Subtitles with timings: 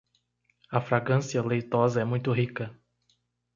[0.71, 2.75] A fragrância leitosa é muito rica